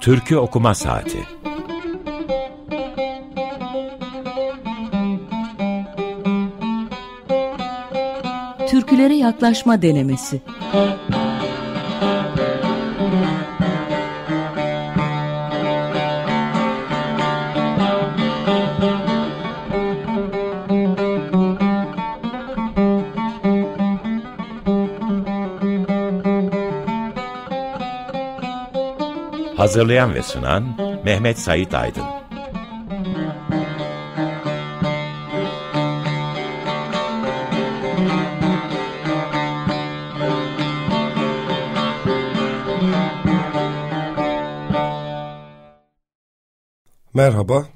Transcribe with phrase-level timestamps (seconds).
[0.00, 1.18] Türkü Okuma Saati.
[8.68, 10.40] Türkülere yaklaşma denemesi
[29.70, 32.02] Hazırlayan ve sunan Mehmet Sait Aydın.
[47.14, 47.66] Merhaba.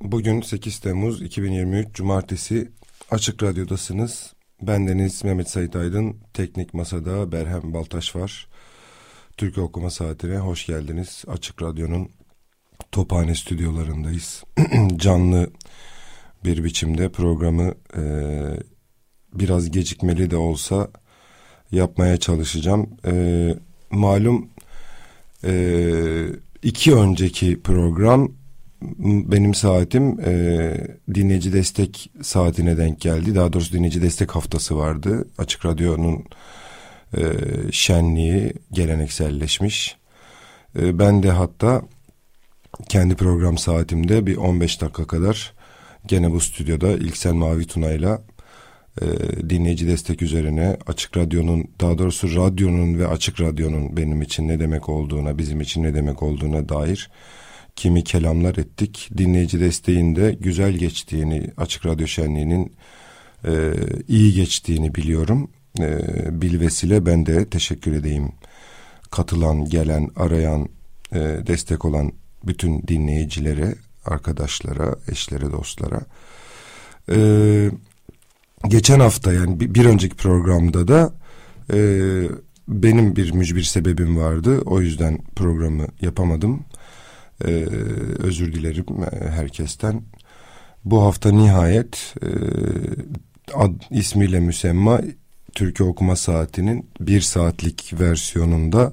[0.00, 2.72] Bugün 8 Temmuz 2023 Cumartesi
[3.10, 4.34] Açık Radyo'dasınız.
[4.62, 8.48] Bendeniz Mehmet Sait Aydın, Teknik Masada Berhem Baltaş var.
[9.36, 11.24] Türk Okuma Saati'ne hoş geldiniz.
[11.28, 12.08] Açık Radyo'nun
[12.92, 14.44] Tophane stüdyolarındayız.
[14.96, 15.50] Canlı
[16.44, 18.02] bir biçimde programı e,
[19.34, 20.88] biraz gecikmeli de olsa
[21.72, 22.90] yapmaya çalışacağım.
[23.06, 23.54] E,
[23.90, 24.48] malum
[25.44, 25.92] e,
[26.62, 28.32] iki önceki program
[29.02, 30.74] benim saatim e,
[31.14, 33.34] dinleyici destek saatine denk geldi.
[33.34, 35.28] Daha doğrusu dinleyici destek haftası vardı.
[35.38, 36.24] Açık Radyo'nun
[37.16, 37.22] e,
[37.72, 39.96] şenliği gelenekselleşmiş.
[40.78, 41.82] E, ben de hatta
[42.88, 45.52] kendi program saatimde bir 15 dakika kadar
[46.06, 48.22] gene bu stüdyoda İlksel Mavi Tuna'yla
[49.02, 49.06] e,
[49.50, 54.88] dinleyici destek üzerine Açık Radyo'nun daha doğrusu radyonun ve Açık Radyo'nun benim için ne demek
[54.88, 57.10] olduğuna bizim için ne demek olduğuna dair
[57.76, 59.10] kimi kelamlar ettik.
[59.18, 62.72] Dinleyici desteğinde güzel geçtiğini Açık Radyo Şenliği'nin
[63.44, 63.72] e,
[64.08, 66.00] iyi geçtiğini biliyorum e,
[66.42, 68.32] bilvesile ben de teşekkür edeyim.
[69.10, 70.68] Katılan, gelen, arayan,
[71.12, 72.12] e, destek olan
[72.46, 76.00] bütün dinleyicilere, arkadaşlara, eşlere, dostlara.
[77.10, 77.18] E,
[78.68, 81.14] geçen hafta yani bir, bir önceki programda da
[81.72, 81.78] e,
[82.68, 84.60] benim bir mücbir sebebim vardı.
[84.60, 86.64] O yüzden programı yapamadım.
[87.44, 87.50] E,
[88.18, 90.02] özür dilerim e, herkesten.
[90.84, 92.28] Bu hafta nihayet e,
[93.54, 95.00] ad, ismiyle müsemma
[95.56, 98.92] Türkü Okuma Saati'nin bir saatlik versiyonunda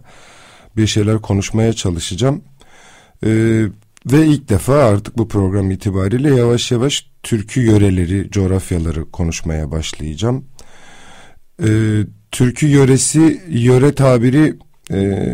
[0.77, 2.43] bir şeyler konuşmaya çalışacağım.
[3.25, 3.65] Ee,
[4.05, 10.45] ve ilk defa artık bu program itibariyle yavaş yavaş türkü yöreleri, coğrafyaları konuşmaya başlayacağım.
[11.63, 14.55] Ee, türkü yöresi, yöre tabiri
[14.91, 15.29] e,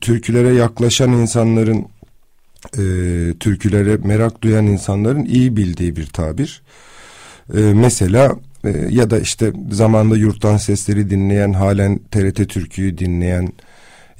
[0.00, 1.86] türkülere yaklaşan insanların,
[2.78, 2.84] e,
[3.40, 6.62] türkülere merak duyan insanların iyi bildiği bir tabir.
[7.54, 13.52] E, mesela e, ya da işte zamanda yurttan sesleri dinleyen halen TRT Türkü'yü dinleyen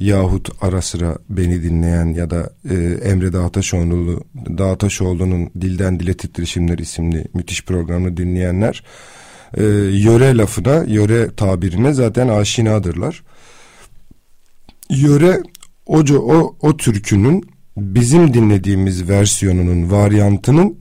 [0.00, 2.74] yahut ara sıra beni dinleyen ya da e,
[3.08, 4.24] Emre Dağtaşoğlu
[4.58, 8.84] Dağtaşoğlu'nun Dilden Dile Titreşimler isimli müthiş programını dinleyenler
[9.56, 13.22] e, yöre lafına, yöre tabirine zaten aşinadırlar.
[14.90, 15.42] Yöre
[15.86, 20.78] o, o, o türkünün bizim dinlediğimiz versiyonunun, varyantının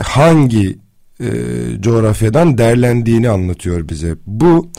[0.00, 0.78] hangi
[1.20, 1.26] e,
[1.80, 4.14] coğrafyadan derlendiğini anlatıyor bize.
[4.26, 4.70] Bu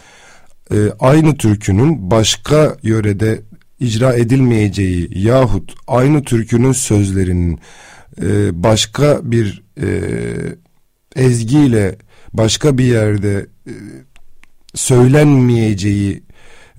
[0.71, 3.41] e, aynı türkünün başka yörede
[3.79, 7.59] icra edilmeyeceği yahut aynı türkünün sözlerinin
[8.21, 9.87] e, başka bir e,
[11.15, 11.95] ezgiyle
[12.33, 13.73] başka bir yerde e,
[14.75, 16.23] söylenmeyeceği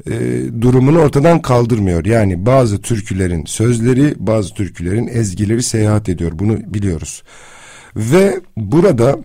[0.07, 0.13] e,
[0.61, 2.05] durumunu ortadan kaldırmıyor.
[2.05, 6.33] Yani bazı türkülerin sözleri, bazı türkülerin ezgileri seyahat ediyor.
[6.35, 7.23] Bunu biliyoruz.
[7.97, 9.19] Ve burada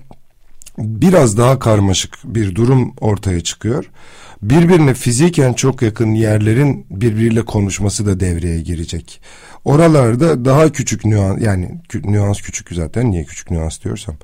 [0.81, 3.85] biraz daha karmaşık bir durum ortaya çıkıyor.
[4.41, 9.21] Birbirine fiziken çok yakın yerlerin birbiriyle konuşması da devreye girecek.
[9.65, 14.15] Oralarda daha küçük nüans yani nüans küçük zaten niye küçük nüans diyorsam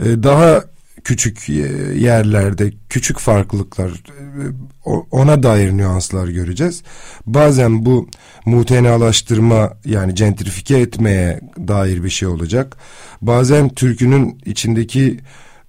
[0.00, 0.64] e, daha
[1.04, 1.52] küçük e,
[1.98, 6.82] yerlerde küçük farklılıklar e, ona dair nüanslar göreceğiz.
[7.26, 8.08] Bazen bu
[8.44, 12.76] mutenalaştırma yani gentrifike etmeye dair bir şey olacak.
[13.22, 15.20] Bazen türkünün içindeki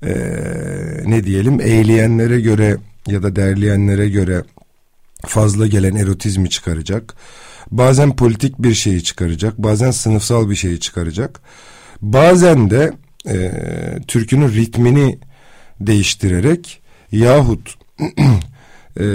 [0.03, 0.13] e,
[1.05, 2.77] ne diyelim eğleyenlere göre
[3.07, 4.43] ya da derleyenlere göre
[5.25, 7.13] fazla gelen erotizmi çıkaracak.
[7.71, 11.39] Bazen politik bir şeyi çıkaracak, bazen sınıfsal bir şeyi çıkaracak.
[12.01, 12.93] Bazen de
[13.27, 13.51] e,
[14.07, 15.19] türkünün ritmini
[15.81, 17.75] değiştirerek yahut
[18.99, 19.05] e,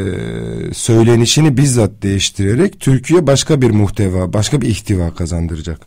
[0.72, 5.80] söylenişini bizzat değiştirerek türküye başka bir muhteva, başka bir ihtiva kazandıracak.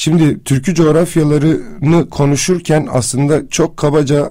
[0.00, 4.30] Şimdi türkü coğrafyalarını konuşurken aslında çok kabaca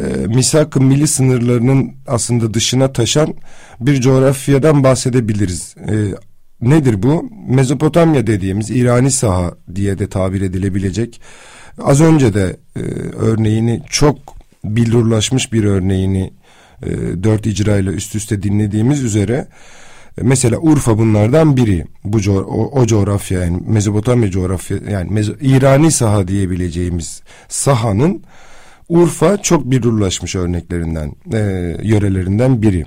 [0.00, 3.34] e, misak milli sınırlarının aslında dışına taşan
[3.80, 5.74] bir coğrafyadan bahsedebiliriz.
[5.78, 5.94] E,
[6.60, 7.30] nedir bu?
[7.48, 11.20] Mezopotamya dediğimiz İrani saha diye de tabir edilebilecek.
[11.82, 12.80] Az önce de e,
[13.16, 14.18] örneğini çok
[14.64, 16.32] billurlaşmış bir örneğini
[16.82, 16.90] e,
[17.22, 19.46] dört icra ile üst üste dinlediğimiz üzere
[20.22, 21.84] Mesela Urfa bunlardan biri.
[22.04, 28.22] Bu co o, o coğrafya yani Mezopotamya coğrafya yani Mezo İrani saha diyebileceğimiz sahanın
[28.88, 31.38] Urfa çok birurlaşmış örneklerinden, e,
[31.82, 32.84] yörelerinden biri.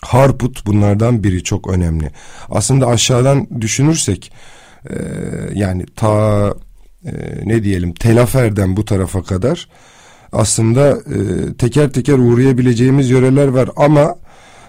[0.00, 2.10] Harput bunlardan biri çok önemli.
[2.50, 4.32] Aslında aşağıdan düşünürsek
[4.90, 4.94] e,
[5.54, 6.54] yani ta
[7.04, 7.12] e,
[7.44, 9.68] ne diyelim Telafer'den bu tarafa kadar
[10.32, 14.14] aslında e, teker teker uğrayabileceğimiz yöreler var ama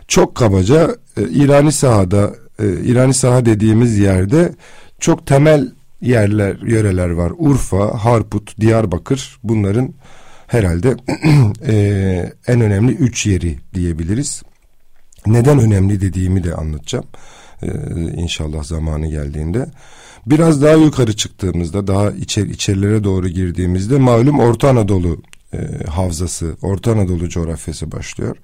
[0.10, 4.56] çok kabaca e, İrani sahada e, İrani saha dediğimiz yerde
[5.00, 5.72] çok temel
[6.02, 7.32] yerler yöreler var.
[7.38, 9.94] Urfa, Harput, Diyarbakır bunların
[10.48, 10.96] herhalde
[11.68, 14.44] e, en önemli üç yeri diyebiliriz.
[15.26, 17.06] Neden önemli dediğimi de anlatacağım.
[17.62, 17.68] E,
[18.16, 19.66] inşallah zamanı geldiğinde.
[20.26, 25.22] Biraz daha yukarı çıktığımızda, daha içer, içerilere doğru girdiğimizde malum Orta Anadolu
[25.54, 25.58] e,
[25.88, 28.38] havzası, Orta Anadolu coğrafyası başlıyor.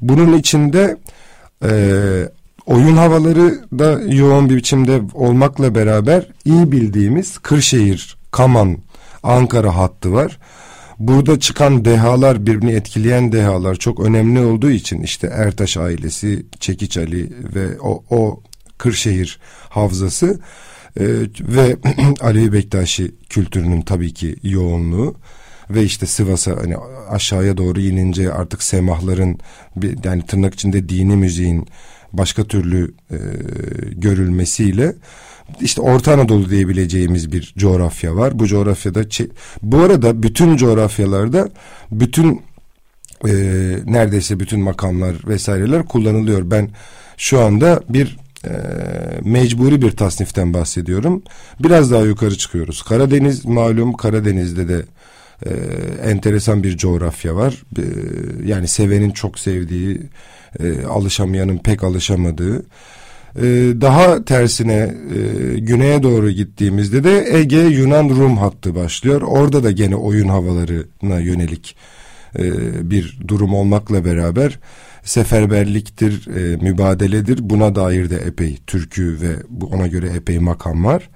[0.00, 0.96] Bunun içinde
[1.64, 1.70] e,
[2.66, 8.78] oyun havaları da yoğun bir biçimde olmakla beraber iyi bildiğimiz Kırşehir, Kaman,
[9.22, 10.38] Ankara hattı var.
[10.98, 17.32] Burada çıkan dehalar birbirini etkileyen dehalar çok önemli olduğu için işte Ertaş ailesi, Çekiç Ali
[17.54, 18.42] ve o, o
[18.78, 20.40] Kırşehir havzası
[21.00, 21.04] e,
[21.40, 21.76] ve
[22.20, 25.14] Alevi Bektaşi kültürünün tabii ki yoğunluğu
[25.70, 26.76] ve işte Sivas'a hani
[27.10, 29.38] aşağıya doğru inince artık semahların
[29.76, 31.66] bir, yani tırnak içinde dini müziğin
[32.12, 33.16] başka türlü e,
[33.92, 34.94] görülmesiyle
[35.60, 38.38] işte Orta Anadolu diyebileceğimiz bir coğrafya var.
[38.38, 39.00] Bu coğrafyada
[39.62, 41.48] bu arada bütün coğrafyalarda
[41.90, 42.42] bütün
[43.28, 43.32] e,
[43.86, 46.50] neredeyse bütün makamlar vesaireler kullanılıyor.
[46.50, 46.70] Ben
[47.16, 48.50] şu anda bir e,
[49.24, 51.22] mecburi bir tasniften bahsediyorum.
[51.60, 52.82] Biraz daha yukarı çıkıyoruz.
[52.82, 54.84] Karadeniz malum Karadeniz'de de
[55.44, 55.50] e,
[56.10, 57.62] enteresan bir coğrafya var.
[57.78, 57.82] E,
[58.44, 60.00] yani sevenin çok sevdiği,
[60.60, 62.66] e, alışamayanın pek alışamadığı.
[63.36, 63.42] E,
[63.80, 69.22] daha tersine e, güneye doğru gittiğimizde de Ege Yunan Rum hattı başlıyor.
[69.22, 71.76] Orada da gene oyun havalarına yönelik
[72.38, 72.44] e,
[72.90, 74.58] bir durum olmakla beraber
[75.06, 77.50] seferberliktir, e, mübadeledir.
[77.50, 79.36] Buna dair de epey türkü ve
[79.66, 81.08] ona göre epey makam var.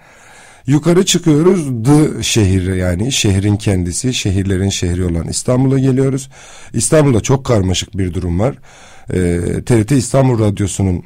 [0.67, 6.29] Yukarı çıkıyoruz D şehir yani şehrin kendisi şehirlerin şehri olan İstanbul'a geliyoruz.
[6.73, 8.55] İstanbul'da çok karmaşık bir durum var.
[9.13, 11.05] Ee, TRT İstanbul Radyosu'nun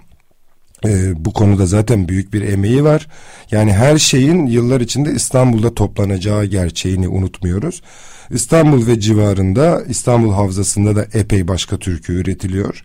[0.84, 3.08] e, bu konuda zaten büyük bir emeği var.
[3.50, 7.82] Yani her şeyin yıllar içinde İstanbul'da toplanacağı gerçeğini unutmuyoruz.
[8.30, 12.84] İstanbul ve civarında İstanbul Havzası'nda da epey başka türkü üretiliyor.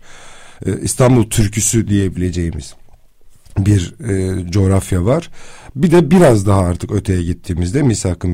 [0.66, 2.74] Ee, İstanbul türküsü diyebileceğimiz
[3.66, 5.30] bir e, coğrafya var.
[5.76, 8.28] Bir de biraz daha artık öteye gittiğimizde misak-ı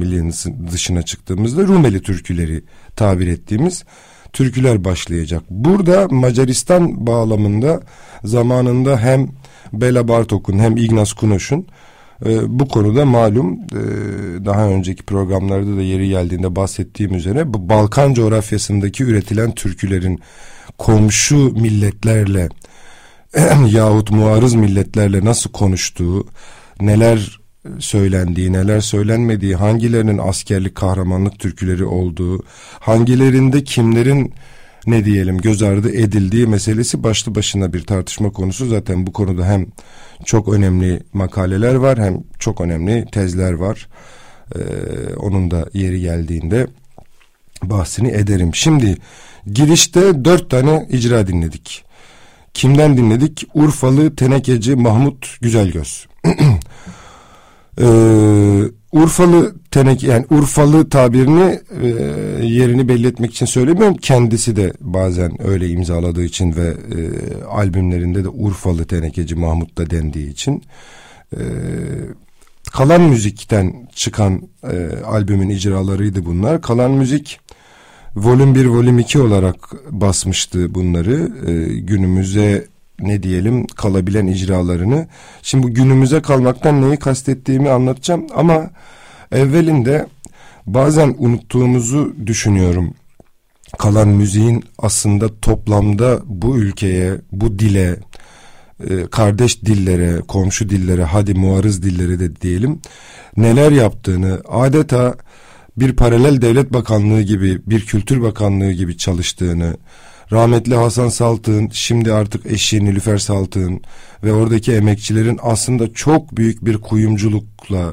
[0.72, 2.62] dışına çıktığımızda Rumeli türküleri
[2.96, 3.84] tabir ettiğimiz
[4.32, 5.42] türküler başlayacak.
[5.50, 7.80] Burada Macaristan bağlamında
[8.24, 9.28] zamanında hem
[9.72, 11.66] Bela Bartok'un hem Ignaz Kunoş'un
[12.26, 13.80] e, bu konuda malum e,
[14.44, 20.20] daha önceki programlarda da yeri geldiğinde bahsettiğim üzere bu Balkan coğrafyasındaki üretilen türkülerin
[20.78, 22.48] komşu milletlerle
[23.70, 26.26] yahut muarız milletlerle nasıl konuştuğu,
[26.80, 27.40] neler
[27.78, 32.42] söylendiği, neler söylenmediği, hangilerinin askerlik kahramanlık türküleri olduğu,
[32.80, 34.34] hangilerinde kimlerin
[34.86, 38.66] ne diyelim göz ardı edildiği meselesi başlı başına bir tartışma konusu.
[38.66, 39.66] Zaten bu konuda hem
[40.24, 43.88] çok önemli makaleler var hem çok önemli tezler var.
[44.54, 44.58] Ee,
[45.16, 46.66] onun da yeri geldiğinde
[47.62, 48.54] bahsini ederim.
[48.54, 48.96] Şimdi
[49.46, 51.85] girişte dört tane icra dinledik.
[52.56, 53.48] Kimden dinledik?
[53.54, 56.06] Urfalı tenekeci Mahmut Güzelgöz.
[57.80, 61.86] ee, Urfalı tenek yani Urfalı tabirini e,
[62.46, 63.96] yerini belli etmek için söylemiyorum.
[63.96, 67.00] Kendisi de bazen öyle imzaladığı için ve e,
[67.44, 70.62] albümlerinde de Urfalı tenekeci Mahmut da dendiği için
[71.32, 71.40] e,
[72.72, 76.62] kalan müzikten çıkan e, albümün icralarıydı bunlar.
[76.62, 77.40] Kalan müzik
[78.16, 79.56] volüm 1, volüm 2 olarak
[79.90, 81.32] basmıştı bunları.
[81.46, 82.66] E, günümüze
[83.00, 85.06] ne diyelim kalabilen icralarını.
[85.42, 88.70] Şimdi bu günümüze kalmaktan neyi kastettiğimi anlatacağım ama
[89.32, 90.06] evvelinde
[90.66, 92.94] bazen unuttuğumuzu düşünüyorum.
[93.78, 97.96] Kalan müziğin aslında toplamda bu ülkeye, bu dile,
[98.90, 102.80] e, kardeş dillere, komşu dillere, hadi muarız dillere de diyelim
[103.36, 105.14] neler yaptığını adeta
[105.76, 109.76] bir paralel devlet bakanlığı gibi, bir kültür bakanlığı gibi çalıştığını,
[110.32, 113.80] rahmetli Hasan Saltık'ın, şimdi artık eşi Nilüfer Saltık'ın
[114.24, 117.92] ve oradaki emekçilerin aslında çok büyük bir kuyumculukla,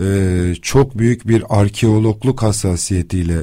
[0.00, 0.04] e,
[0.62, 3.38] çok büyük bir arkeologluk hassasiyetiyle,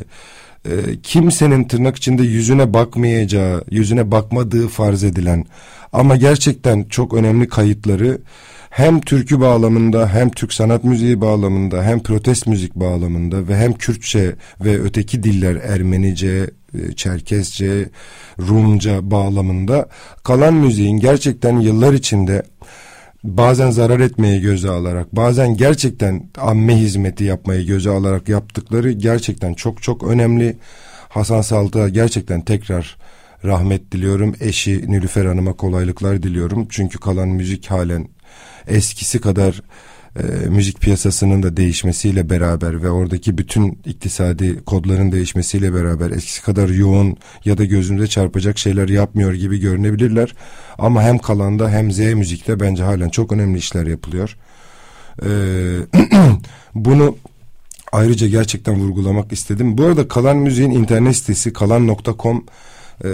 [0.66, 0.72] e,
[1.04, 5.46] kimsenin tırnak içinde yüzüne bakmayacağı, yüzüne bakmadığı farz edilen
[5.94, 8.22] ama gerçekten çok önemli kayıtları
[8.74, 14.36] hem türkü bağlamında hem Türk sanat müziği bağlamında hem protest müzik bağlamında ve hem Kürtçe
[14.62, 17.90] ve öteki diller Ermenice, e, Çerkesçe,
[18.40, 19.90] Rumca bağlamında
[20.24, 22.44] kalan müziğin gerçekten yıllar içinde
[23.24, 29.84] bazen zarar etmeyi göze alarak bazen gerçekten amme hizmeti yapmayı göze alarak yaptıkları gerçekten çok
[29.84, 30.58] çok önemli.
[31.10, 32.98] Hasan Saltık'a gerçekten tekrar
[33.46, 34.36] rahmet diliyorum.
[34.40, 36.68] Eşi Nilüfer Hanım'a kolaylıklar diliyorum.
[36.70, 38.08] Çünkü kalan müzik halen
[38.68, 39.62] eskisi kadar
[40.20, 46.70] e, müzik piyasasının da değişmesiyle beraber ve oradaki bütün iktisadi kodların değişmesiyle beraber eskisi kadar
[46.70, 50.36] yoğun ya da gözümüze çarpacak şeyler yapmıyor gibi görünebilirler.
[50.78, 54.38] Ama hem kalanda hem Z müzikte bence halen çok önemli işler yapılıyor.
[55.26, 55.30] E,
[56.76, 57.18] bunu
[57.92, 59.78] ayrıca gerçekten vurgulamak istedim.
[59.78, 62.46] Bu arada Kalan Müziğin internet sitesi kalan.com
[63.04, 63.10] e,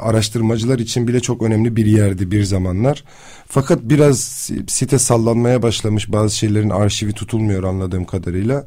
[0.00, 3.04] araştırmacılar için bile çok önemli bir yerdi bir zamanlar.
[3.48, 4.20] Fakat biraz
[4.68, 8.66] site sallanmaya başlamış bazı şeylerin arşivi tutulmuyor anladığım kadarıyla.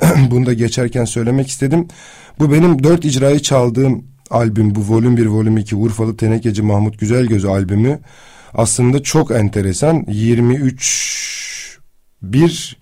[0.30, 1.88] Bunu da geçerken söylemek istedim.
[2.38, 7.44] Bu benim dört icrayı çaldığım albüm bu volüm 1 volüm 2 Urfalı Tenekeci Mahmut Güzelgöz
[7.44, 8.00] albümü
[8.54, 11.78] aslında çok enteresan 23
[12.22, 12.78] 1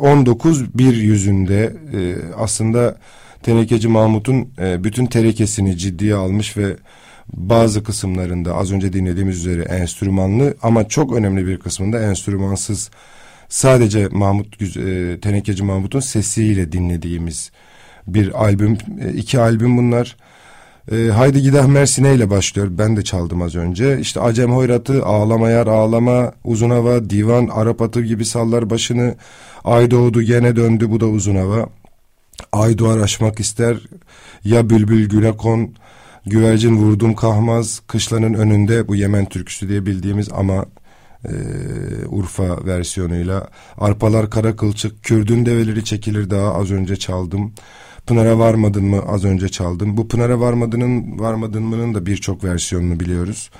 [0.00, 2.98] 19 bir yüzünde e, aslında
[3.44, 6.76] Tenekeci Mahmut'un e, bütün terekesini ciddiye almış ve
[7.32, 12.90] bazı kısımlarında az önce dinlediğimiz üzere enstrümanlı ama çok önemli bir kısmında enstrümansız
[13.48, 17.50] sadece Mahmut e, Tenekeci Mahmut'un sesiyle dinlediğimiz
[18.06, 20.16] bir albüm e, iki albüm bunlar.
[20.92, 22.68] E, Haydi Gidah Mersin'e ile başlıyor.
[22.70, 24.00] Ben de çaldım az önce.
[24.00, 29.14] İşte Acem Hoyrat'ı, Ağlama Yar Ağlama, Uzun Hava, Divan, Arap Atı gibi sallar başını.
[29.64, 31.68] Ay doğdu gene döndü bu da Uzun Hava.
[32.52, 33.76] Ay doğar aşmak ister.
[34.44, 35.74] Ya bülbül güle kon,
[36.26, 40.66] Güvercin vurdum kahmaz, kışlanın önünde bu Yemen türküsü diye bildiğimiz ama
[41.24, 41.32] e,
[42.06, 43.48] Urfa versiyonuyla.
[43.78, 47.52] Arpalar kara kılçık, Kürdün develeri çekilir daha az önce çaldım.
[48.06, 49.96] Pınar'a varmadın mı az önce çaldım.
[49.96, 53.50] Bu Pınar'a varmadının varmadın mı'nın da birçok versiyonunu biliyoruz.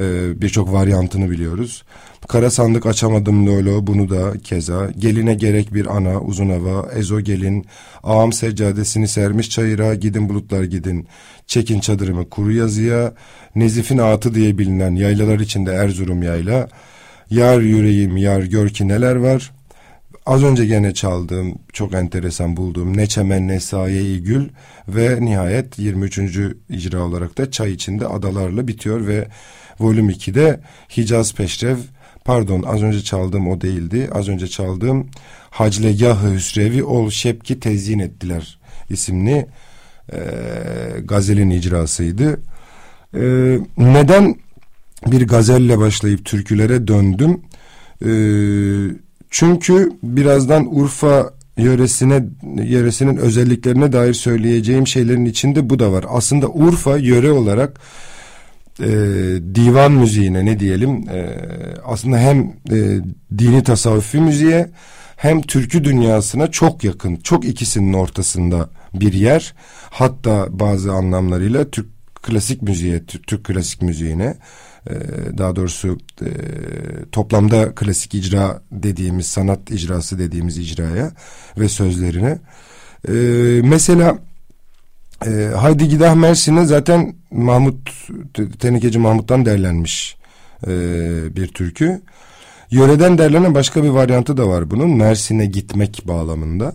[0.00, 1.84] Ee, birçok varyantını biliyoruz.
[2.28, 4.90] Kara sandık açamadım lolo bunu da keza.
[4.98, 6.92] Geline gerek bir ana uzun hava.
[6.92, 7.66] Ezo gelin.
[8.02, 11.08] Ağam seccadesini sermiş çayıra gidin bulutlar gidin.
[11.46, 13.12] Çekin çadırımı kuru yazıya.
[13.54, 16.68] Nezif'in atı diye bilinen yaylalar içinde Erzurum yayla.
[17.30, 19.52] Yar yüreğim yar gör ki neler var.
[20.26, 24.48] Az önce gene çaldığım, çok enteresan bulduğum Ne Çemen Ne Saye Gül
[24.88, 26.18] ve nihayet 23.
[26.68, 29.28] icra olarak da Çay içinde Adalarla bitiyor ve
[29.80, 30.60] volüm 2'de
[30.96, 31.76] Hicaz Peşrev
[32.24, 34.08] pardon az önce çaldığım o değildi.
[34.12, 35.06] Az önce çaldığım
[35.50, 38.58] Haclegahı Hüsrevi Ol Şepki Tezyin Ettiler
[38.90, 39.46] isimli
[40.12, 40.18] e,
[41.04, 42.40] gazelin icrasıydı.
[43.14, 43.22] E,
[43.78, 44.36] neden
[45.06, 47.40] bir gazelle başlayıp türkülere döndüm?
[48.04, 48.10] E,
[49.30, 52.24] çünkü birazdan Urfa yöresine
[52.62, 56.04] yöresinin özelliklerine dair söyleyeceğim şeylerin içinde bu da var.
[56.08, 57.80] Aslında Urfa yöre olarak
[58.80, 58.88] e,
[59.54, 61.36] divan müziğine ne diyelim e,
[61.84, 63.00] aslında hem e,
[63.38, 64.70] dini tasavvufi müziğe
[65.16, 69.54] hem türkü dünyasına çok yakın çok ikisinin ortasında bir yer.
[69.90, 71.86] Hatta bazı anlamlarıyla Türk
[72.22, 74.36] klasik müziğe Türk, Türk klasik müziğine
[74.90, 74.94] e,
[75.38, 76.28] daha doğrusu e,
[77.12, 81.12] toplamda klasik icra dediğimiz sanat icrası dediğimiz icraya
[81.58, 82.38] ve sözlerine.
[83.08, 83.12] E,
[83.64, 84.18] mesela
[85.26, 87.90] e, Haydi Gidah Mersin'e zaten Mahmut
[88.58, 90.16] Tenekeci Mahmut'tan derlenmiş
[90.66, 90.70] e,
[91.36, 92.02] bir türkü.
[92.70, 94.90] Yöreden derlenen başka bir varyantı da var bunun.
[94.90, 96.74] Mersin'e gitmek bağlamında.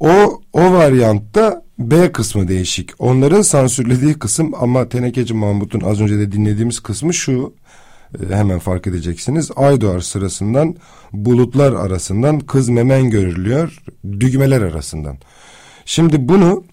[0.00, 2.90] O o varyantta B kısmı değişik.
[2.98, 7.54] Onların sansürlediği kısım ama Tenekeci Mahmut'un az önce de dinlediğimiz kısmı şu.
[8.20, 9.50] E, hemen fark edeceksiniz.
[9.56, 10.76] Aydoğar sırasından
[11.12, 13.82] bulutlar arasından kız memen görülüyor.
[14.20, 15.18] Düğmeler arasından.
[15.84, 16.64] Şimdi bunu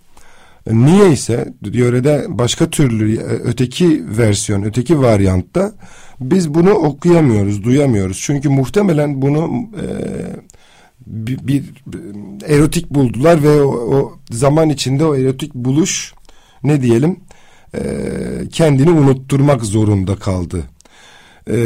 [0.71, 5.73] Niye ise yörede başka türlü e, öteki versiyon, öteki varyantta
[6.19, 8.21] biz bunu okuyamıyoruz, duyamıyoruz.
[8.21, 9.85] Çünkü muhtemelen bunu e,
[11.07, 11.63] bir, bir
[12.47, 16.13] erotik buldular ve o, o zaman içinde o erotik buluş
[16.63, 17.19] ne diyelim
[17.75, 17.81] e,
[18.51, 20.63] kendini unutturmak zorunda kaldı.
[21.49, 21.57] E,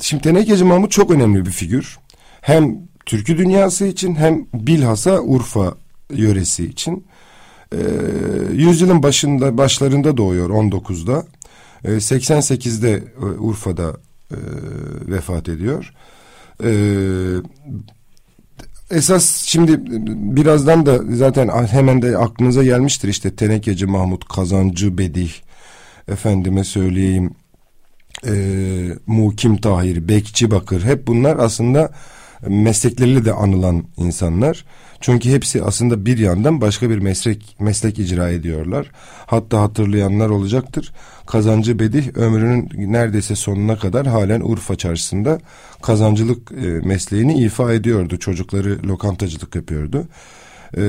[0.00, 1.98] şimdi Tenekeci Mahmut çok önemli bir figür.
[2.40, 5.74] Hem türkü dünyası için hem bilhassa Urfa
[6.14, 7.06] yöresi için.
[7.72, 7.78] E,
[8.52, 11.26] yüzyılın başında başlarında doğuyor 19'da.
[11.84, 13.96] E, 88'de e, Urfa'da
[14.30, 14.36] e,
[15.08, 15.94] vefat ediyor.
[16.64, 16.70] E,
[18.90, 19.80] esas şimdi
[20.36, 25.32] birazdan da zaten hemen de aklınıza gelmiştir işte Tenekeci Mahmut, Kazancı Bedih,
[26.08, 27.30] efendime söyleyeyim
[28.26, 28.34] e,
[29.06, 31.92] Mukim Tahir, Bekçi Bakır hep bunlar aslında
[32.48, 34.64] meslekleriyle de anılan insanlar.
[35.00, 38.90] Çünkü hepsi aslında bir yandan başka bir meslek meslek icra ediyorlar.
[39.26, 40.92] Hatta hatırlayanlar olacaktır.
[41.26, 45.40] Kazancı Bedih ömrünün neredeyse sonuna kadar halen Urfa çarşısında
[45.82, 48.16] kazancılık e, mesleğini ifa ediyordu.
[48.16, 50.08] Çocukları lokantacılık yapıyordu.
[50.76, 50.82] E,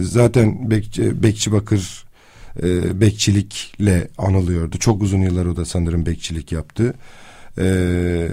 [0.00, 2.04] zaten Bekçi, Bekçi Bakır
[2.62, 4.78] e, bekçilikle anılıyordu.
[4.78, 6.94] Çok uzun yıllar o da sanırım bekçilik yaptı.
[7.58, 8.28] E,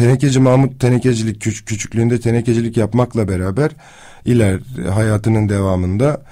[0.00, 3.70] Tenekeci Mahmut tenekecilik küç, küçüklüğünde tenekecilik yapmakla beraber
[4.24, 6.22] iler hayatının devamında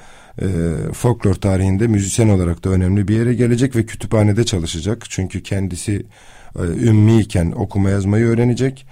[0.42, 0.46] e,
[0.92, 5.04] folklor tarihinde müzisyen olarak da önemli bir yere gelecek ve kütüphanede çalışacak.
[5.08, 6.06] Çünkü kendisi
[6.58, 8.86] e, ümmiyken okuma yazmayı öğrenecek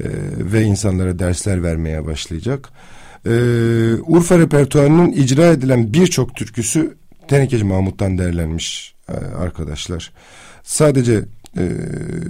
[0.00, 0.04] e,
[0.38, 2.68] ve insanlara dersler vermeye başlayacak.
[3.26, 3.30] E,
[4.06, 6.96] Urfa repertuarının icra edilen birçok türküsü
[7.28, 10.12] Tenekeci Mahmut'tan derlenmiş e, arkadaşlar.
[10.62, 11.20] Sadece
[11.58, 11.68] e,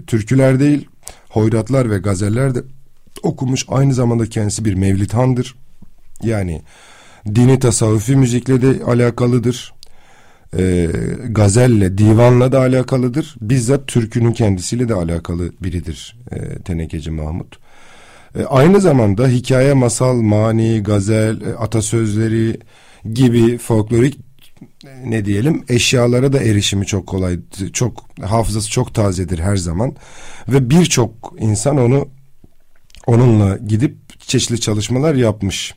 [0.07, 0.89] türküler değil,
[1.35, 2.63] hoyratlar ve gazeller de
[3.23, 3.65] okumuş.
[3.69, 5.55] Aynı zamanda kendisi bir mevlidhandır.
[6.23, 6.63] Yani
[7.35, 9.75] dini tasavvufi müzikle de alakalıdır.
[10.59, 10.91] E,
[11.29, 13.35] gazelle, divanla da alakalıdır.
[13.41, 17.59] Bizzat türkünün kendisiyle de alakalı biridir e, Tenekeci Mahmut.
[18.39, 22.59] E, aynı zamanda hikaye, masal, mani, gazel, e, atasözleri
[23.13, 24.19] gibi folklorik
[25.05, 27.39] ne diyelim eşyalara da erişimi çok kolay
[27.73, 29.97] çok hafızası çok tazedir her zaman
[30.49, 32.09] ve birçok insan onu
[33.07, 35.75] onunla gidip çeşitli çalışmalar yapmış.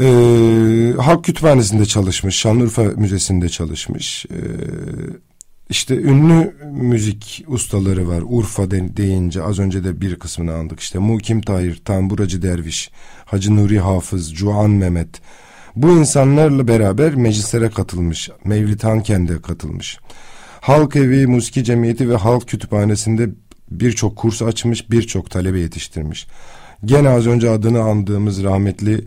[0.00, 4.26] Ee, Halk Kütüphanesi'nde çalışmış, Şanlıurfa Müzesi'nde çalışmış.
[4.30, 4.36] Ee,
[5.68, 8.22] işte ünlü müzik ustaları var.
[8.26, 10.80] Urfa deyince az önce de bir kısmını andık.
[10.80, 12.90] İşte Mukim Tahir, Tamburacı Derviş,
[13.24, 15.20] Hacı Nuri Hafız, Cuan Mehmet,
[15.76, 18.30] bu insanlarla beraber meclislere katılmış.
[18.44, 19.98] Mevlid Hanken'de katılmış.
[20.60, 23.30] Halk Evi, Musiki Cemiyeti ve Halk Kütüphanesi'nde
[23.70, 26.26] birçok kurs açmış, birçok talebe yetiştirmiş.
[26.84, 29.04] Gene az önce adını andığımız rahmetli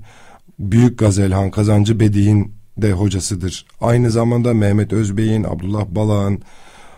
[0.59, 3.65] Büyük Gazelhan Kazancı Bedi'nin de hocasıdır.
[3.81, 6.41] Aynı zamanda Mehmet Özbey'in, Abdullah Balağ'ın,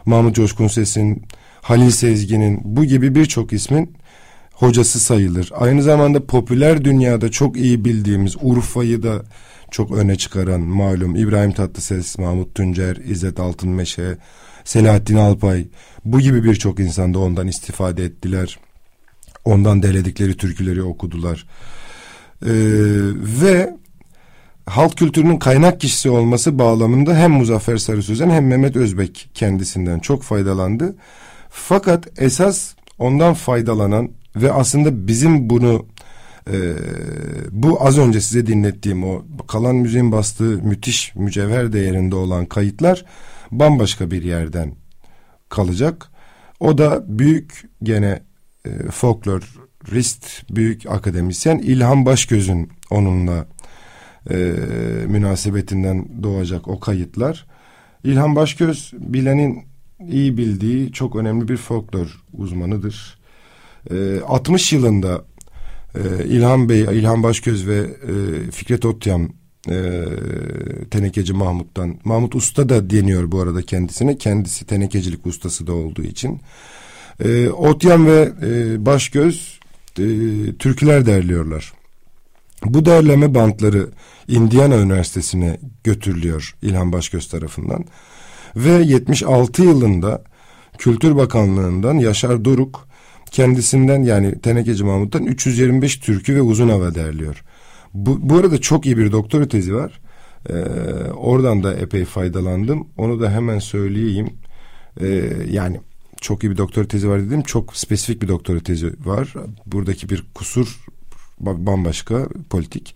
[0.05, 1.23] Mahmut Coşkun Ses'in,
[1.61, 3.97] Halil Sezgin'in bu gibi birçok ismin
[4.59, 5.51] hocası sayılır.
[5.55, 9.21] Aynı zamanda popüler dünyada çok iyi bildiğimiz Urfa'yı da
[9.71, 14.17] çok öne çıkaran malum İbrahim Tatlıses, Mahmut Tuncer, İzzet Altınmeşe,
[14.63, 15.67] Selahattin Alpay
[16.05, 18.59] bu gibi birçok insan da ondan istifade ettiler.
[19.45, 21.47] Ondan deledikleri türküleri okudular.
[22.45, 22.49] Ee,
[23.41, 23.75] ve
[24.65, 30.23] halk kültürünün kaynak kişisi olması bağlamında hem Muzaffer Sarı Sözen hem Mehmet Özbek kendisinden çok
[30.23, 30.95] faydalandı.
[31.49, 35.85] Fakat esas ondan faydalanan ve aslında bizim bunu
[36.51, 36.73] ee,
[37.51, 43.05] bu az önce size dinlettiğim o kalan müziğin bastığı müthiş mücevher değerinde olan kayıtlar
[43.51, 44.75] bambaşka bir yerden
[45.49, 46.09] kalacak.
[46.59, 48.23] O da büyük gene
[48.65, 53.47] e, folklorist büyük akademisyen İlhan Başgöz'ün onunla
[54.29, 54.35] e,
[55.07, 57.47] münasebetinden doğacak o kayıtlar.
[58.03, 59.63] İlhan Başgöz bilenin
[60.07, 63.18] iyi bildiği çok önemli bir folklor uzmanıdır.
[63.91, 65.25] E, 60 yılında
[65.95, 69.29] e, İlhan Bey, İlhan Başköz ve e, Fikret Otyam
[69.69, 70.05] e,
[70.91, 71.99] tenekeci Mahmut'tan.
[72.03, 74.17] Mahmut Usta da deniyor bu arada kendisine.
[74.17, 76.41] Kendisi tenekecilik ustası da olduğu için.
[77.23, 79.59] E, Otyam ve e, Başgöz
[80.59, 81.73] türküler derliyorlar.
[82.65, 83.89] Bu derleme bantları
[84.27, 87.85] Indiana Üniversitesi'ne götürülüyor İlhan Başgöz tarafından.
[88.55, 90.23] Ve 76 yılında
[90.77, 92.88] Kültür Bakanlığı'ndan Yaşar Doruk
[93.31, 97.43] kendisinden yani Tenekeci Mahmut'tan 325 türkü ve uzun hava derliyor.
[97.93, 99.99] Bu, bu arada çok iyi bir doktora tezi var.
[100.49, 100.53] Ee,
[101.11, 102.87] oradan da epey faydalandım.
[102.97, 104.29] Onu da hemen söyleyeyim.
[105.01, 105.79] Ee, yani
[106.21, 107.41] çok iyi bir doktora tezi var dedim.
[107.41, 109.33] Çok spesifik bir doktora tezi var.
[109.65, 110.79] Buradaki bir kusur
[111.39, 112.95] bambaşka politik.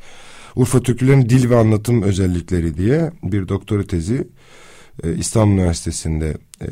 [0.56, 4.28] Urfa Türkülerin dil ve anlatım özellikleri diye bir doktora tezi
[5.04, 6.68] e, İstanbul Üniversitesi'nde e,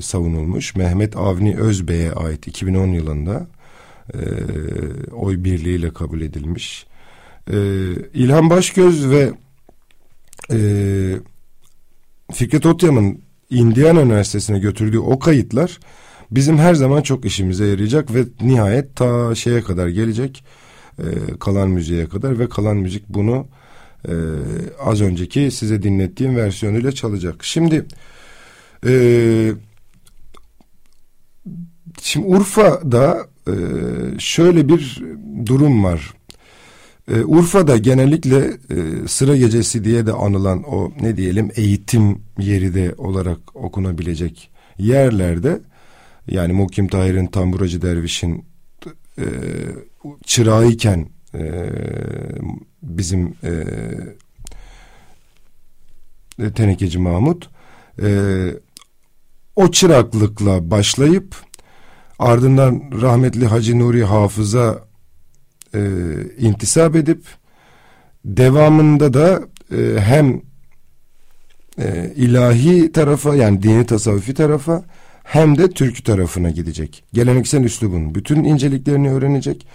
[0.00, 0.76] savunulmuş.
[0.76, 3.46] Mehmet Avni Özbey'e ait 2010 yılında
[4.14, 4.18] e,
[5.12, 6.86] oy birliğiyle kabul edilmiş.
[7.52, 7.56] E,
[8.14, 9.32] İlhan Başgöz ve
[12.32, 15.78] Fikret Otyam'ın Indiana Üniversitesi'ne götürdüğü o kayıtlar
[16.30, 20.44] bizim her zaman çok işimize yarayacak ve nihayet ta şeye kadar gelecek
[21.40, 23.46] kalan müziğe kadar ve kalan müzik bunu
[24.08, 24.14] e,
[24.80, 27.44] az önceki size dinlettiğim versiyonuyla çalacak.
[27.44, 27.86] Şimdi
[28.86, 29.52] e,
[32.02, 33.54] şimdi Urfa'da e,
[34.18, 35.02] şöyle bir
[35.46, 36.14] durum var.
[37.12, 38.38] E, Urfa'da genellikle
[38.70, 45.60] e, sıra gecesi diye de anılan o ne diyelim eğitim yeri de olarak okunabilecek yerlerde
[46.26, 48.44] yani Mukim Tahir'in Tamburacı Derviş'in
[49.18, 49.26] e,
[50.26, 51.70] çırağıyken e,
[52.82, 53.54] bizim e,
[56.54, 57.50] Tenekeci Mahmut
[58.02, 58.08] e,
[59.56, 61.36] o çıraklıkla başlayıp
[62.18, 64.78] ardından rahmetli Hacı Nuri Hafız'a
[65.74, 65.80] e,
[66.38, 67.24] intisap edip
[68.24, 69.42] devamında da
[69.76, 70.42] e, hem
[71.78, 74.84] e, ilahi tarafa yani dini tasavvufi tarafa
[75.24, 77.04] hem de türkü tarafına gidecek.
[77.12, 79.66] Geleneksel üslubun bütün inceliklerini öğrenecek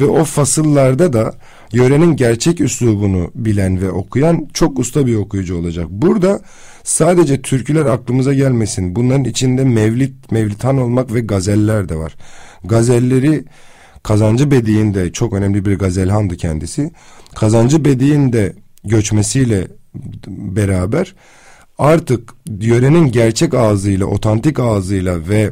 [0.00, 1.34] ve o fasıllarda da
[1.72, 5.86] yörenin gerçek üslubunu bilen ve okuyan çok usta bir okuyucu olacak.
[5.90, 6.40] Burada
[6.84, 8.96] sadece türküler aklımıza gelmesin.
[8.96, 12.16] Bunların içinde mevlit, mevlitan olmak ve gazeller de var.
[12.64, 13.44] Gazelleri
[14.02, 16.90] Kazancı Bedi'nin de çok önemli bir gazelhandı kendisi.
[17.34, 18.52] Kazancı Bedi'nin de
[18.84, 19.68] göçmesiyle
[20.26, 21.14] beraber
[21.78, 25.50] artık yörenin gerçek ağzıyla, otantik ağzıyla ve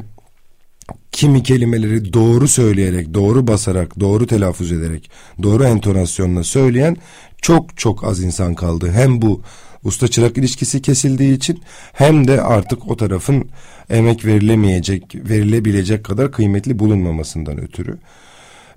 [1.11, 5.11] kimi kelimeleri doğru söyleyerek, doğru basarak, doğru telaffuz ederek,
[5.43, 6.97] doğru entonasyonla söyleyen
[7.41, 8.91] çok çok az insan kaldı.
[8.91, 9.41] Hem bu
[9.83, 13.49] usta çırak ilişkisi kesildiği için hem de artık o tarafın
[13.89, 17.97] emek verilemeyecek, verilebilecek kadar kıymetli bulunmamasından ötürü.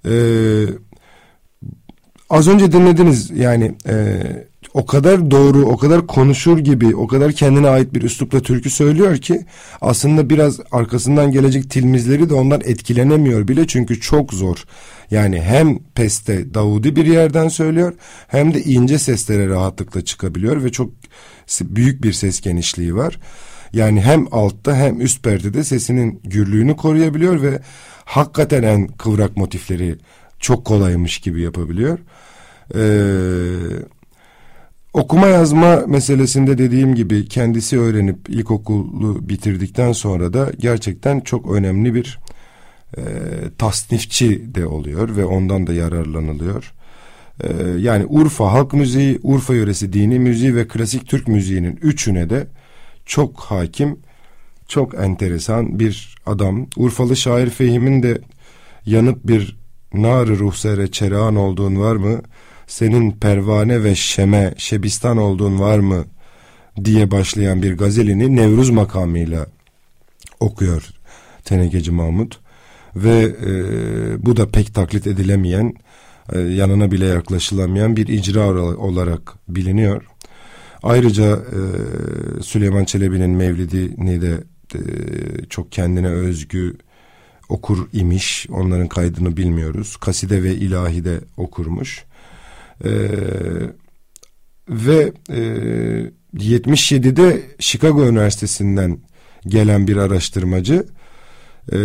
[0.06, 0.64] Ee,
[2.30, 4.22] az önce dinlediniz yani e,
[4.74, 9.16] o kadar doğru, o kadar konuşur gibi, o kadar kendine ait bir üslupla türkü söylüyor
[9.16, 9.44] ki
[9.80, 14.64] aslında biraz arkasından gelecek tilmizleri de ondan etkilenemiyor bile çünkü çok zor.
[15.10, 17.94] Yani hem peste Davudi bir yerden söylüyor
[18.28, 20.90] hem de ince seslere rahatlıkla çıkabiliyor ve çok
[21.62, 23.20] büyük bir ses genişliği var.
[23.72, 27.60] Yani hem altta hem üst perdede sesinin gürlüğünü koruyabiliyor ve
[28.04, 29.96] hakikaten en kıvrak motifleri
[30.38, 31.98] çok kolaymış gibi yapabiliyor.
[32.74, 32.78] Ee,
[34.98, 42.18] okuma yazma meselesinde dediğim gibi kendisi öğrenip ilkokulu bitirdikten sonra da gerçekten çok önemli bir
[42.96, 43.02] e,
[43.58, 46.72] tasnifçi de oluyor ve ondan da yararlanılıyor.
[47.42, 52.46] Ee, yani Urfa halk müziği, Urfa yöresi dini müziği ve klasik Türk müziğinin üçüne de
[53.06, 53.98] çok hakim,
[54.68, 56.66] çok enteresan bir adam.
[56.76, 58.20] Urfalı şair Fehim'in de
[58.86, 59.58] yanıp bir
[59.94, 62.20] nar-ı ruhsere çerağan olduğun var mı?
[62.68, 66.04] Senin pervane ve şeme, şebistan olduğun var mı?
[66.84, 69.46] diye başlayan bir gazelini Nevruz makamıyla
[70.40, 70.88] okuyor
[71.44, 72.40] Tenekeci Mahmut.
[72.96, 73.52] Ve e,
[74.26, 75.74] bu da pek taklit edilemeyen,
[76.32, 80.04] e, yanına bile yaklaşılamayan bir icra olarak biliniyor.
[80.82, 81.60] Ayrıca e,
[82.42, 84.80] Süleyman Çelebi'nin Mevlidini de e,
[85.50, 86.76] çok kendine özgü
[87.48, 88.46] okur imiş.
[88.50, 89.96] Onların kaydını bilmiyoruz.
[89.96, 92.04] Kaside ve ilahi de okurmuş.
[92.84, 92.90] E,
[94.68, 95.40] ve e,
[96.36, 98.98] 77'de Chicago Üniversitesi'nden
[99.46, 100.86] gelen bir araştırmacı
[101.72, 101.78] e,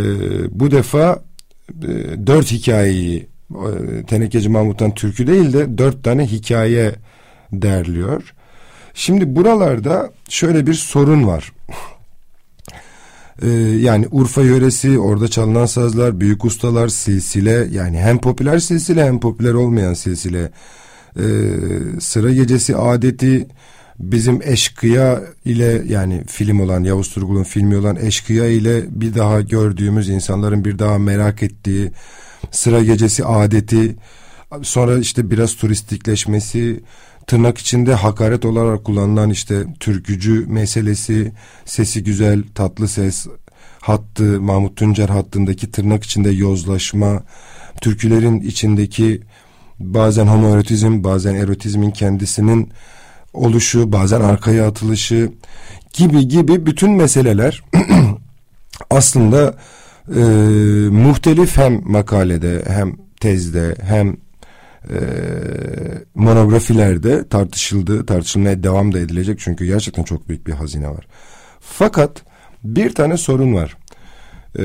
[0.60, 1.24] bu defa
[1.84, 1.88] e,
[2.28, 6.96] dört hikayeyi e, Tenekeci Mahmut'tan türkü değil de dört tane hikaye
[7.52, 8.34] derliyor.
[8.94, 11.52] Şimdi buralarda şöyle bir sorun var.
[13.42, 19.20] Ee, yani Urfa yöresi, orada çalınan sazlar, büyük ustalar, silsile yani hem popüler silsile hem
[19.20, 20.52] popüler olmayan silsile.
[21.20, 21.22] Ee,
[22.00, 23.48] sıra gecesi adeti
[24.00, 30.10] bizim Eşkıya ile yani film olan Yavuz Turgul'un filmi olan Eşkıya ile bir daha gördüğümüz
[30.10, 31.92] insanların bir daha merak ettiği
[32.52, 33.96] sıra gecesi adeti
[34.62, 36.84] sonra işte biraz turistikleşmesi
[37.28, 41.32] tırnak içinde hakaret olarak kullanılan işte türkücü meselesi,
[41.66, 43.28] sesi güzel, tatlı ses,
[43.80, 47.24] hattı, Mahmut Tuncer hattındaki tırnak içinde yozlaşma,
[47.82, 49.22] türkülerin içindeki
[49.84, 52.72] bazen homoerotizm, bazen erotizmin kendisinin
[53.34, 55.32] oluşu, bazen arkaya atılışı
[55.94, 57.64] gibi gibi bütün meseleler
[58.90, 59.56] aslında
[60.16, 60.22] e,
[60.90, 64.18] muhtelif hem makalede hem tezde hem
[64.90, 64.98] e,
[66.16, 71.08] monografilerde tartışıldı, tartışılmaya devam da edilecek çünkü gerçekten çok büyük bir hazine var.
[71.60, 72.24] Fakat
[72.64, 73.78] bir tane sorun var.
[74.60, 74.64] E,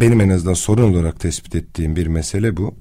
[0.00, 2.74] benim en azından sorun olarak tespit ettiğim bir mesele bu.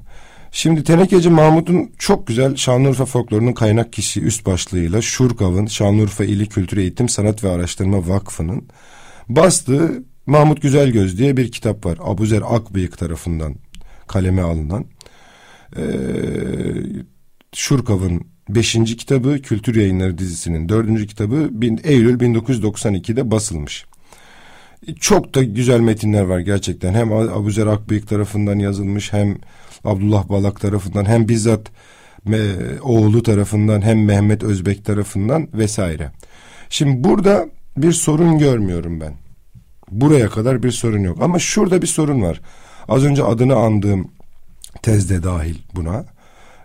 [0.57, 6.77] Şimdi Tenekeci Mahmut'un çok güzel Şanlıurfa folklorunun kaynak kişi üst başlığıyla Şurkav'ın Şanlıurfa İli Kültür
[6.77, 8.67] Eğitim Sanat ve Araştırma Vakfı'nın
[9.29, 11.97] bastığı Mahmut Güzelgöz diye bir kitap var.
[12.01, 13.55] Abuzer Akbıyık tarafından
[14.07, 14.85] kaleme alınan.
[15.77, 15.83] Ee,
[17.55, 23.85] Şurkav'ın beşinci kitabı Kültür Yayınları dizisinin dördüncü kitabı bin, Eylül 1992'de basılmış.
[24.99, 26.93] Çok da güzel metinler var gerçekten.
[26.93, 29.37] Hem Abuzer Akbıyık tarafından yazılmış hem
[29.85, 31.71] Abdullah Balak tarafından hem bizzat
[32.81, 36.11] oğlu tarafından hem Mehmet Özbek tarafından vesaire.
[36.69, 37.45] Şimdi burada
[37.77, 39.13] bir sorun görmüyorum ben.
[39.91, 41.17] Buraya kadar bir sorun yok.
[41.21, 42.41] Ama şurada bir sorun var.
[42.87, 44.11] Az önce adını andığım
[44.81, 46.05] tezde dahil buna.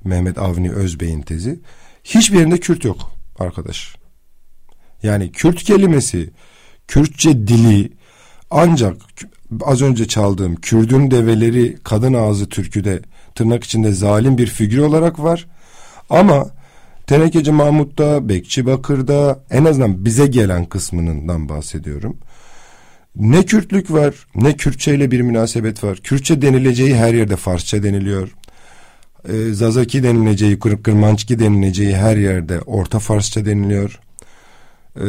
[0.05, 1.61] Mehmet Avni Özbey'in tezi.
[2.05, 3.97] Hiçbir yerinde Kürt yok arkadaş.
[5.03, 6.31] Yani Kürt kelimesi,
[6.89, 7.93] Kürtçe dili
[8.51, 8.97] ancak
[9.63, 13.03] az önce çaldığım Kürdün develeri kadın ağzı türküde
[13.35, 15.47] tırnak içinde zalim bir figür olarak var.
[16.11, 16.47] Ama
[17.07, 22.17] Tenekeci Mahmut'ta, Bekçi Bakır'da en azından bize gelen kısmından bahsediyorum.
[23.17, 25.99] Ne Kürtlük var, ne Kürtçe ile bir münasebet var.
[25.99, 28.35] Kürtçe denileceği her yerde Farsça deniliyor.
[29.29, 34.01] Ee, Zazaki denileceği, Kır Kırmançki denileceği her yerde Orta Farsça deniliyor.
[34.97, 35.03] Ee,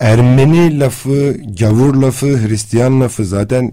[0.00, 3.72] Ermeni lafı, gavur lafı, Hristiyan lafı zaten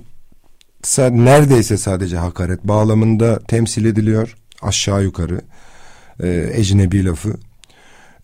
[0.99, 5.41] neredeyse sadece hakaret bağlamında temsil ediliyor aşağı yukarı
[6.23, 7.33] e, ecnebi lafı.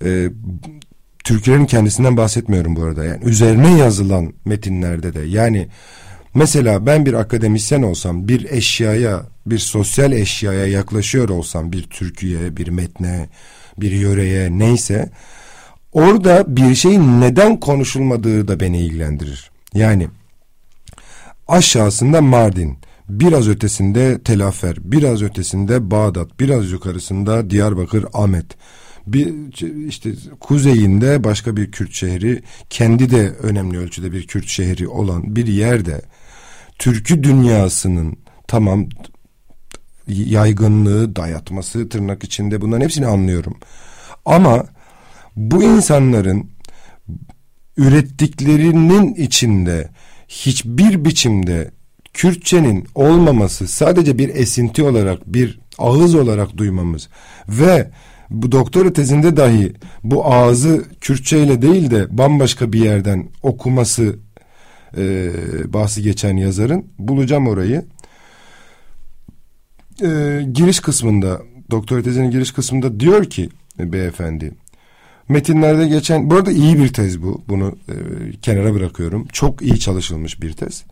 [0.06, 0.30] E,
[1.24, 3.06] Türklerin kendisinden bahsetmiyorum bu arada.
[3.06, 5.68] Yani üzerine yazılan metinlerde de yani
[6.34, 12.68] mesela ben bir akademisyen olsam bir eşyaya bir sosyal eşyaya yaklaşıyor olsam bir türküye bir
[12.68, 13.30] metne
[13.78, 15.10] bir yöreye neyse
[15.94, 19.52] orada bir şeyin neden konuşulmadığı da beni ilgilendirir.
[19.74, 20.08] Yani
[21.48, 22.78] aşağısında Mardin,
[23.10, 28.46] biraz ötesinde Telafer, biraz ötesinde Bağdat, biraz yukarısında Diyarbakır, Ahmet.
[29.08, 29.34] Bir
[29.88, 35.48] işte kuzeyinde başka bir Kürt şehri, kendi de önemli ölçüde bir Kürt şehri olan bir
[35.48, 36.02] yerde
[36.80, 38.90] türkü dünyasının tamam
[40.08, 43.58] yaygınlığı, dayatması tırnak içinde bunların hepsini anlıyorum.
[44.26, 44.66] Ama
[45.40, 46.50] bu insanların
[47.78, 49.90] ürettiklerinin içinde
[50.28, 51.72] hiçbir biçimde
[52.14, 57.10] Kürtçenin olmaması sadece bir esinti olarak bir ağız olarak duymamız
[57.50, 57.92] ve
[58.30, 59.74] bu doktora tezinde dahi
[60.04, 64.16] bu ağzı Kürtçe ile değil de bambaşka bir yerden okuması
[64.98, 65.32] e,
[65.74, 67.86] bahsi geçen yazarın bulacağım orayı.
[70.02, 73.50] E, giriş kısmında doktora tezinin giriş kısmında diyor ki
[73.80, 74.52] beyefendi
[75.30, 77.94] metinlerde geçen bu arada iyi bir tez bu bunu e,
[78.42, 80.84] kenara bırakıyorum çok iyi çalışılmış bir tez.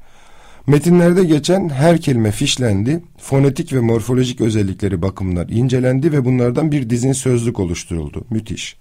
[0.67, 7.13] Metinlerde geçen her kelime fişlendi, fonetik ve morfolojik özellikleri bakımından incelendi ve bunlardan bir dizin
[7.13, 8.25] sözlük oluşturuldu.
[8.29, 8.77] Müthiş.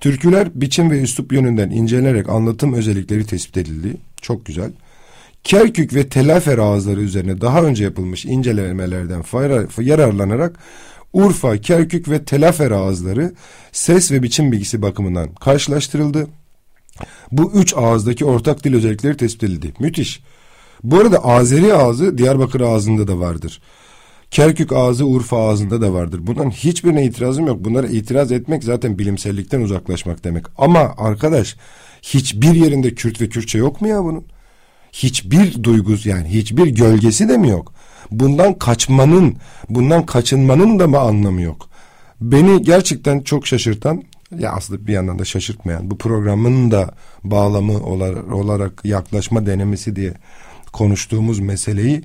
[0.00, 3.96] Türküler biçim ve üslup yönünden incelenerek anlatım özellikleri tespit edildi.
[4.22, 4.72] Çok güzel.
[5.44, 9.22] Kerkük ve Telafer ağızları üzerine daha önce yapılmış incelemelerden
[9.82, 10.58] yararlanarak
[11.12, 13.32] Urfa, Kerkük ve Telafer ağızları
[13.72, 16.26] ses ve biçim bilgisi bakımından karşılaştırıldı.
[17.32, 19.72] Bu üç ağızdaki ortak dil özellikleri tespit edildi.
[19.78, 20.22] Müthiş.
[20.84, 23.60] Bu arada Azeri ağzı Diyarbakır ağzında da vardır.
[24.30, 26.26] Kerkük ağzı Urfa ağzında da vardır.
[26.26, 27.64] Bundan hiçbirine itirazım yok.
[27.64, 30.44] Bunlara itiraz etmek zaten bilimsellikten uzaklaşmak demek.
[30.58, 31.56] Ama arkadaş
[32.02, 34.24] hiçbir yerinde Kürt ve Kürtçe yok mu ya bunun?
[34.92, 37.72] Hiçbir duygusu yani hiçbir gölgesi de mi yok?
[38.10, 39.36] Bundan kaçmanın,
[39.68, 41.68] bundan kaçınmanın da mı anlamı yok?
[42.20, 44.02] Beni gerçekten çok şaşırtan
[44.38, 47.80] ya aslında bir yandan da şaşırtmayan bu programın da bağlamı
[48.34, 50.14] olarak yaklaşma denemesi diye
[50.72, 52.02] konuştuğumuz meseleyi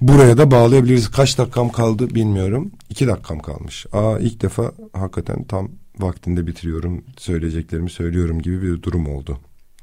[0.00, 1.10] buraya da bağlayabiliriz.
[1.10, 2.70] Kaç dakikam kaldı bilmiyorum.
[2.90, 3.86] İki dakikam kalmış.
[3.92, 7.04] Aa ilk defa hakikaten tam vaktinde bitiriyorum.
[7.18, 9.38] Söyleyeceklerimi söylüyorum gibi bir durum oldu.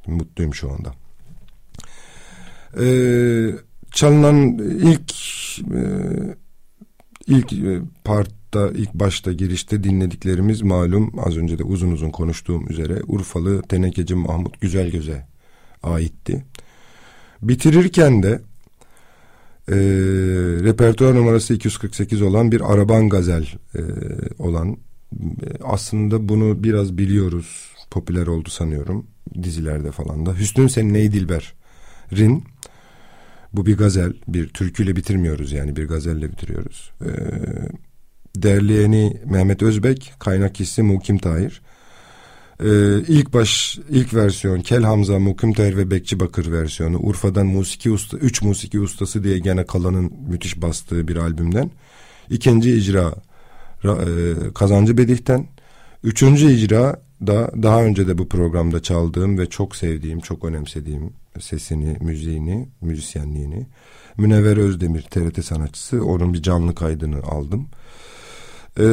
[0.07, 0.93] Mutluyum şu anda.
[2.79, 3.49] Ee,
[3.91, 5.13] çalınan ilk
[5.73, 5.83] e,
[7.27, 13.01] ilk e, partta ilk başta girişte dinlediklerimiz malum az önce de uzun uzun konuştuğum üzere
[13.07, 15.27] Urfalı Tenekeci Mahmut Güzelgöz'e
[15.83, 16.45] aitti.
[17.41, 18.41] Bitirirken de
[19.69, 19.75] e,
[20.63, 23.81] repertuar numarası 248 olan bir Araban Gazel e,
[24.39, 24.77] olan e,
[25.63, 29.07] aslında bunu biraz biliyoruz popüler oldu sanıyorum
[29.43, 32.43] dizilerde falan da Hüsnün Sen Ney Dilber'in
[33.57, 37.11] bu bir gazel bir türküyle bitirmiyoruz yani bir gazelle bitiriyoruz e,
[38.35, 41.61] derleyeni Mehmet Özbek kaynak hissi Mukim Tahir
[42.63, 46.97] ee, ilk baş ilk versiyon Kel Hamza, Mukimter ve Bekçi Bakır versiyonu.
[46.97, 51.71] Urfa'dan musiki usta, üç musiki ustası diye gene Kalan'ın müthiş bastığı bir albümden.
[52.29, 53.13] İkinci icra
[53.83, 53.89] e,
[54.55, 55.47] Kazancı Bedih'ten.
[56.03, 61.97] Üçüncü icra da daha önce de bu programda çaldığım ve çok sevdiğim, çok önemsediğim sesini,
[62.01, 63.67] müziğini, müzisyenliğini
[64.17, 67.67] Münevver Özdemir TRT sanatçısı onun bir canlı kaydını aldım.
[68.79, 68.85] Ee,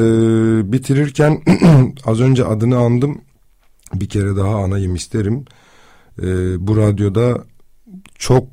[0.72, 1.42] bitirirken
[2.04, 3.20] az önce adını andım.
[3.94, 5.44] Bir kere daha anayım isterim.
[6.22, 6.26] Ee,
[6.66, 7.44] bu radyoda
[8.18, 8.48] çok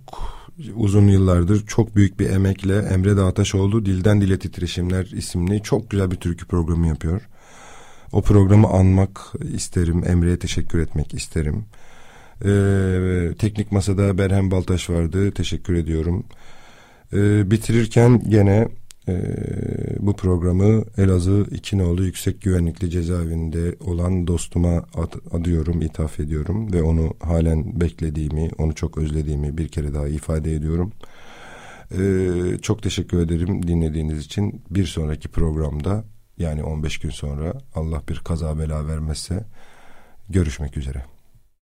[0.75, 6.15] uzun yıllardır çok büyük bir emekle Emre Dağtaşoğlu Dilden Dile Titreşimler isimli çok güzel bir
[6.15, 7.21] türkü programı yapıyor.
[8.11, 9.19] O programı anmak
[9.53, 10.03] isterim.
[10.07, 11.65] Emre'ye teşekkür etmek isterim.
[12.45, 15.31] Ee, teknik masada Berhem Baltaş vardı.
[15.31, 16.23] Teşekkür ediyorum.
[17.13, 18.67] Ee, bitirirken gene
[19.07, 19.15] e,
[19.99, 27.13] bu programı Elazığ İkinoğlu Yüksek Güvenlikli Cezaevinde olan dostuma ad, adıyorum, ithaf ediyorum ve onu
[27.19, 30.91] halen beklediğimi, onu çok özlediğimi bir kere daha ifade ediyorum.
[31.91, 34.61] Ee, çok teşekkür ederim dinlediğiniz için.
[34.69, 36.03] Bir sonraki programda
[36.37, 39.43] yani 15 gün sonra Allah bir kaza bela vermezse
[40.29, 41.03] görüşmek üzere.